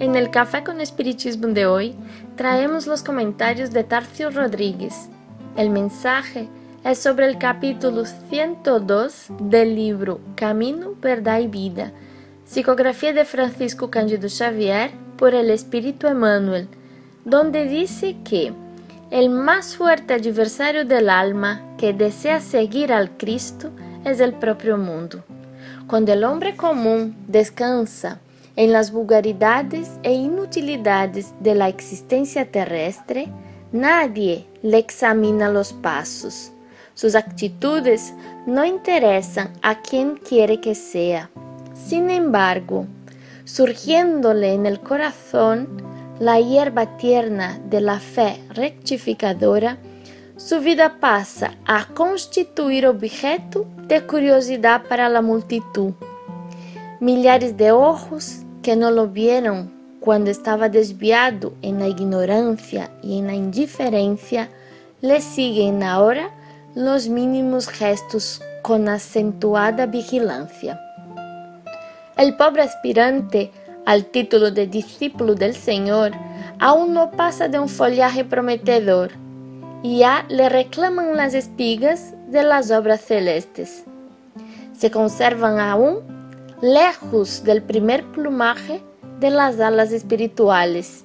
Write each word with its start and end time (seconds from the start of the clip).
el 0.00 0.30
Café 0.30 0.64
con 0.64 0.80
Espiritismo 0.80 1.48
de 1.48 1.66
hoy 1.66 1.94
traemos 2.36 2.86
los 2.86 3.02
comentarios 3.02 3.70
de 3.70 3.84
Tarcio 3.84 4.30
Rodríguez. 4.30 5.10
El 5.56 5.68
mensaje 5.68 6.48
es 6.84 6.98
sobre 6.98 7.26
el 7.26 7.36
capítulo 7.36 8.04
102 8.06 9.26
del 9.42 9.74
libro 9.74 10.20
Camino, 10.36 10.94
Verdad 11.00 11.40
y 11.40 11.48
Vida, 11.48 11.92
psicografía 12.46 13.12
de 13.12 13.26
Francisco 13.26 13.90
Cândido 13.90 14.28
Xavier 14.28 14.90
por 15.18 15.34
el 15.34 15.50
Espíritu 15.50 16.06
Emmanuel, 16.06 16.66
donde 17.26 17.66
dice 17.66 18.16
que 18.24 18.54
el 19.10 19.28
más 19.28 19.76
fuerte 19.76 20.14
adversario 20.14 20.86
del 20.86 21.10
alma 21.10 21.62
que 21.76 21.92
desea 21.92 22.40
seguir 22.40 22.92
al 22.92 23.18
Cristo 23.18 23.70
es 24.04 24.20
el 24.20 24.32
propio 24.32 24.78
mundo. 24.78 25.22
Cuando 25.86 26.12
el 26.14 26.24
hombre 26.24 26.56
común 26.56 27.16
descansa 27.28 28.18
en 28.56 28.72
las 28.72 28.92
vulgaridades 28.92 29.90
e 30.02 30.12
inutilidades 30.12 31.34
de 31.40 31.54
la 31.54 31.68
existencia 31.68 32.50
terrestre, 32.50 33.28
nadie 33.72 34.46
le 34.62 34.78
examina 34.78 35.48
los 35.48 35.72
pasos. 35.72 36.52
Sus 36.94 37.14
actitudes 37.14 38.12
no 38.46 38.64
interesan 38.64 39.52
a 39.62 39.80
quien 39.80 40.16
quiere 40.16 40.60
que 40.60 40.74
sea. 40.74 41.30
Sin 41.72 42.10
embargo, 42.10 42.86
surgiéndole 43.44 44.52
en 44.52 44.66
el 44.66 44.80
corazón 44.80 45.82
la 46.18 46.38
hierba 46.40 46.98
tierna 46.98 47.58
de 47.70 47.80
la 47.80 47.98
fe 47.98 48.40
rectificadora, 48.50 49.78
su 50.36 50.60
vida 50.60 50.98
pasa 51.00 51.56
a 51.66 51.86
constituir 51.86 52.86
objeto 52.86 53.66
de 53.86 54.06
curiosidad 54.06 54.82
para 54.88 55.08
la 55.08 55.22
multitud. 55.22 55.92
Millares 57.00 57.56
de 57.56 57.72
ojos 57.72 58.40
que 58.62 58.76
no 58.76 58.90
lo 58.90 59.08
vieron 59.08 59.72
cuando 60.00 60.30
estaba 60.30 60.68
desviado 60.68 61.54
en 61.62 61.78
la 61.78 61.88
ignorancia 61.88 62.90
y 63.02 63.18
en 63.18 63.26
la 63.26 63.34
indiferencia, 63.34 64.50
le 65.00 65.22
siguen 65.22 65.82
ahora 65.82 66.30
los 66.74 67.08
mínimos 67.08 67.68
gestos 67.68 68.42
con 68.60 68.86
acentuada 68.86 69.86
vigilancia. 69.86 70.78
El 72.18 72.36
pobre 72.36 72.64
aspirante 72.64 73.50
al 73.86 74.04
título 74.04 74.50
de 74.50 74.66
discípulo 74.66 75.34
del 75.34 75.54
Señor 75.54 76.12
aún 76.58 76.92
no 76.92 77.12
pasa 77.12 77.48
de 77.48 77.58
un 77.58 77.70
follaje 77.70 78.26
prometedor 78.26 79.12
y 79.82 80.00
ya 80.00 80.26
le 80.28 80.50
reclaman 80.50 81.16
las 81.16 81.32
espigas 81.32 82.12
de 82.28 82.42
las 82.42 82.70
obras 82.70 83.00
celestes. 83.00 83.84
Se 84.76 84.90
conservan 84.90 85.58
aún 85.58 86.19
lejos 86.60 87.42
del 87.42 87.62
primer 87.62 88.04
plumaje 88.12 88.82
de 89.18 89.30
las 89.30 89.60
alas 89.60 89.92
espirituales 89.92 91.04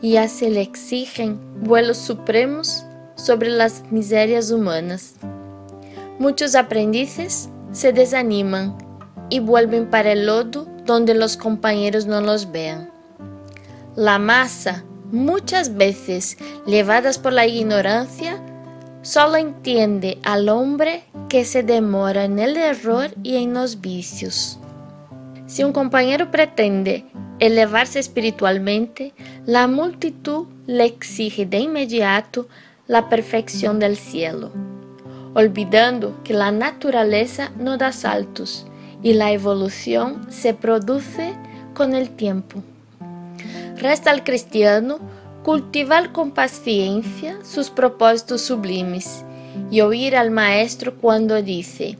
y 0.00 0.12
ya 0.12 0.28
se 0.28 0.50
le 0.50 0.62
exigen 0.62 1.38
vuelos 1.62 1.98
supremos 1.98 2.84
sobre 3.14 3.50
las 3.50 3.84
miserias 3.92 4.50
humanas. 4.50 5.14
Muchos 6.18 6.56
aprendices 6.56 7.48
se 7.70 7.92
desaniman 7.92 8.76
y 9.30 9.38
vuelven 9.38 9.88
para 9.88 10.12
el 10.12 10.26
lodo 10.26 10.66
donde 10.84 11.14
los 11.14 11.36
compañeros 11.36 12.06
no 12.06 12.20
los 12.20 12.50
vean. 12.50 12.90
La 13.94 14.18
masa, 14.18 14.84
muchas 15.12 15.76
veces 15.76 16.36
llevadas 16.66 17.18
por 17.18 17.32
la 17.32 17.46
ignorancia, 17.46 18.40
solo 19.02 19.36
entiende 19.36 20.18
al 20.24 20.48
hombre 20.48 21.04
que 21.32 21.46
se 21.46 21.62
demora 21.62 22.26
en 22.26 22.38
el 22.38 22.58
error 22.58 23.08
y 23.22 23.36
en 23.36 23.54
los 23.54 23.80
vicios. 23.80 24.58
Si 25.46 25.64
un 25.64 25.72
compañero 25.72 26.30
pretende 26.30 27.06
elevarse 27.38 28.00
espiritualmente, 28.00 29.14
la 29.46 29.66
multitud 29.66 30.48
le 30.66 30.84
exige 30.84 31.46
de 31.46 31.60
inmediato 31.60 32.48
la 32.86 33.08
perfección 33.08 33.78
del 33.78 33.96
cielo, 33.96 34.52
olvidando 35.32 36.22
que 36.22 36.34
la 36.34 36.52
naturaleza 36.52 37.50
no 37.58 37.78
da 37.78 37.92
saltos 37.92 38.66
y 39.02 39.14
la 39.14 39.32
evolución 39.32 40.30
se 40.30 40.52
produce 40.52 41.32
con 41.72 41.94
el 41.94 42.10
tiempo. 42.10 42.62
Resta 43.78 44.10
al 44.10 44.22
cristiano 44.22 44.98
cultivar 45.42 46.12
con 46.12 46.32
paciencia 46.32 47.38
sus 47.42 47.70
propósitos 47.70 48.42
sublimes 48.42 49.24
y 49.70 49.80
oír 49.80 50.16
al 50.16 50.30
maestro 50.30 50.96
cuando 50.96 51.42
dice, 51.42 51.98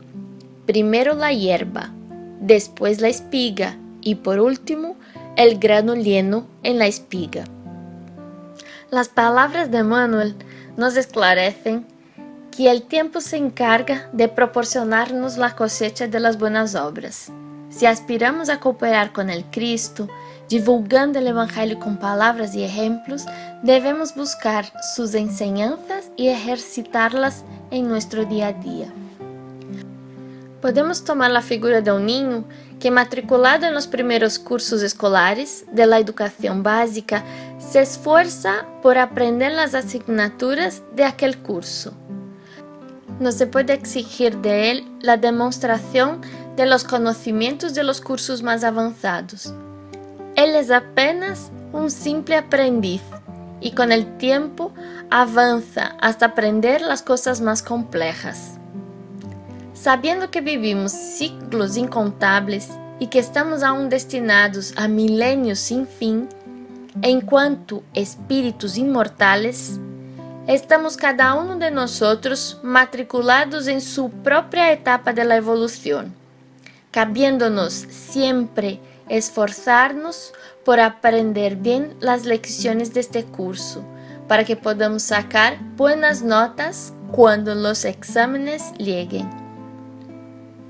primero 0.65 1.13
la 1.13 1.31
hierba, 1.31 1.91
después 2.39 3.01
la 3.01 3.09
espiga 3.09 3.77
y 4.01 4.15
por 4.15 4.39
último 4.39 4.95
el 5.35 5.57
grano 5.59 5.95
lleno 5.95 6.47
en 6.63 6.79
la 6.79 6.87
espiga. 6.87 7.45
Las 8.91 9.09
palabras 9.09 9.71
de 9.71 9.83
Manuel 9.83 10.35
nos 10.77 10.95
esclarecen 10.97 11.85
que 12.55 12.69
el 12.69 12.83
tiempo 12.83 13.21
se 13.21 13.37
encarga 13.37 14.09
de 14.13 14.27
proporcionarnos 14.27 15.37
la 15.37 15.55
cosecha 15.55 16.07
de 16.07 16.19
las 16.19 16.37
buenas 16.37 16.75
obras. 16.75 17.31
Si 17.69 17.87
aspiramos 17.87 18.49
a 18.49 18.59
cooperar 18.59 19.11
con 19.11 19.31
el 19.31 19.45
Cristo, 19.45 20.07
divulgando 20.49 21.19
el 21.19 21.27
Evangelio 21.27 21.79
con 21.79 21.97
palabras 21.97 22.55
y 22.55 22.63
ejemplos, 22.63 23.25
debemos 23.61 24.15
buscar 24.15 24.65
sus 24.95 25.13
enseñanzas 25.15 26.11
y 26.15 26.27
ejercitarlas 26.27 27.43
en 27.71 27.87
nuestro 27.87 28.25
día 28.25 28.47
a 28.47 28.53
día. 28.53 28.87
Podemos 30.61 31.03
tomar 31.03 31.31
la 31.31 31.41
figura 31.41 31.81
de 31.81 31.91
un 31.91 32.05
niño 32.05 32.45
que, 32.79 32.91
matriculado 32.91 33.65
en 33.65 33.73
los 33.73 33.87
primeros 33.87 34.39
cursos 34.39 34.81
escolares 34.81 35.65
de 35.71 35.85
la 35.85 35.99
educación 35.99 36.63
básica, 36.63 37.23
se 37.59 37.81
esfuerza 37.81 38.65
por 38.81 38.97
aprender 38.97 39.51
las 39.51 39.73
asignaturas 39.73 40.81
de 40.95 41.03
aquel 41.03 41.37
curso 41.37 41.93
no 43.19 43.31
se 43.31 43.47
puede 43.47 43.73
exigir 43.73 44.37
de 44.37 44.71
él 44.71 44.85
la 45.01 45.17
demostración 45.17 46.21
de 46.55 46.65
los 46.65 46.83
conocimientos 46.83 47.73
de 47.73 47.83
los 47.83 48.01
cursos 48.01 48.43
más 48.43 48.63
avanzados. 48.63 49.53
Él 50.43 50.57
es 50.57 50.71
apenas 50.71 51.53
un 51.71 51.89
simple 51.89 52.35
aprendiz 52.35 53.01
y 53.61 53.71
con 53.71 53.93
el 53.93 54.17
tiempo 54.17 54.73
avanza 55.09 55.95
hasta 56.01 56.25
aprender 56.25 56.81
las 56.81 57.01
cosas 57.01 57.39
más 57.39 57.63
complejas. 57.63 58.59
Sabiendo 59.73 60.31
que 60.31 60.41
vivimos 60.41 60.91
ciclos 60.91 61.77
incontables 61.77 62.71
y 62.99 63.07
que 63.07 63.19
estamos 63.19 63.63
aún 63.63 63.87
destinados 63.87 64.73
a 64.75 64.89
milenios 64.89 65.59
sin 65.59 65.87
fin, 65.87 66.27
enquanto 67.01 67.81
espíritus 67.93 68.75
inmortales, 68.77 69.79
estamos 70.45 70.97
cada 70.97 71.35
uno 71.35 71.55
de 71.55 71.71
nosotros 71.71 72.59
matriculados 72.63 73.67
en 73.67 73.79
su 73.79 74.09
propia 74.09 74.73
etapa 74.73 75.13
de 75.13 75.23
la 75.23 75.37
evolución, 75.37 76.13
cabiéndonos 76.91 77.71
siempre 77.71 78.81
esforzarnos 79.09 80.33
por 80.63 80.79
aprender 80.79 81.55
bien 81.55 81.95
las 81.99 82.25
lecciones 82.25 82.93
de 82.93 83.01
este 83.01 83.23
curso, 83.25 83.83
para 84.27 84.43
que 84.43 84.55
podamos 84.55 85.03
sacar 85.03 85.57
buenas 85.75 86.21
notas 86.21 86.93
cuando 87.11 87.55
los 87.55 87.85
exámenes 87.85 88.73
lleguen. 88.77 89.29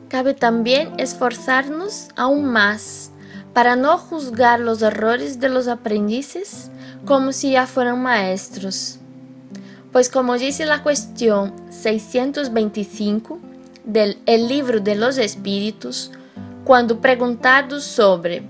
Cabe 0.09 0.33
también 0.33 0.93
esforzarnos 0.97 2.09
aún 2.15 2.45
más 2.45 3.11
para 3.53 3.75
no 3.75 3.97
juzgar 3.97 4.59
los 4.59 4.81
errores 4.81 5.39
de 5.39 5.49
los 5.49 5.67
aprendices 5.67 6.69
como 7.05 7.31
si 7.31 7.51
ya 7.51 7.67
fueran 7.67 8.01
maestros 8.01 8.99
pues 9.93 10.09
como 10.09 10.37
dice 10.37 10.65
la 10.65 10.81
cuestión 10.81 11.53
625 11.69 13.39
del 13.85 14.17
El 14.25 14.47
libro 14.47 14.79
de 14.79 14.95
los 14.95 15.19
espíritus, 15.19 16.11
cuando 16.63 17.01
preguntado 17.01 17.79
sobre 17.79 18.43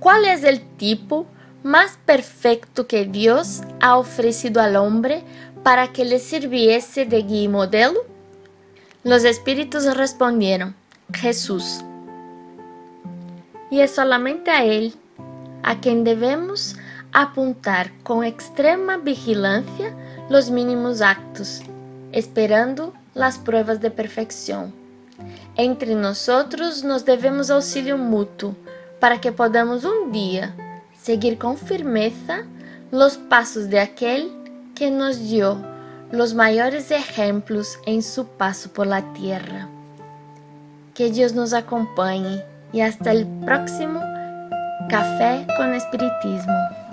¿cuál 0.00 0.24
es 0.24 0.44
el 0.44 0.60
tipo 0.76 1.26
más 1.62 1.98
perfecto 2.04 2.86
que 2.86 3.04
Dios 3.04 3.62
ha 3.80 3.96
ofrecido 3.98 4.60
al 4.60 4.76
hombre 4.76 5.24
para 5.62 5.92
que 5.92 6.04
le 6.04 6.18
sirviese 6.18 7.04
de 7.04 7.22
guía 7.22 7.42
y 7.42 7.48
modelo? 7.48 8.00
Los 9.04 9.24
espíritus 9.24 9.84
respondieron, 9.96 10.74
Jesús. 11.12 11.84
Y 13.70 13.80
es 13.80 13.94
solamente 13.94 14.50
a 14.50 14.64
Él 14.64 14.94
a 15.62 15.80
quien 15.80 16.04
debemos 16.04 16.76
apuntar 17.12 17.92
con 18.02 18.24
extrema 18.24 18.96
vigilancia 18.96 19.94
los 20.28 20.50
mínimos 20.50 21.00
actos, 21.00 21.62
esperando 22.12 22.92
las 23.14 23.38
pruebas 23.38 23.80
de 23.80 23.90
perfección. 23.90 24.72
Entre 25.56 25.94
nosotros 25.94 26.82
nos 26.82 27.02
devemos 27.04 27.50
auxílio 27.50 27.98
mútuo 27.98 28.54
para 29.00 29.18
que 29.18 29.32
podamos 29.32 29.84
um 29.84 30.10
dia 30.10 30.54
seguir 30.94 31.36
com 31.36 31.56
firmeza 31.56 32.46
los 32.92 33.16
pasos 33.16 33.68
de 33.68 33.78
aquel 33.78 34.30
que 34.74 34.90
nos 34.90 35.18
dio 35.18 35.58
los 36.10 36.34
maiores 36.34 36.90
ejemplos 36.90 37.78
en 37.86 38.02
su 38.02 38.26
paso 38.26 38.70
por 38.70 38.86
la 38.86 39.02
tierra. 39.12 39.68
Que 40.94 41.10
Dios 41.10 41.32
nos 41.32 41.52
acompañe 41.52 42.42
y 42.72 42.80
hasta 42.80 43.12
el 43.12 43.26
próximo 43.44 44.00
Café 44.88 45.46
con 45.56 45.74
Espiritismo. 45.74 46.87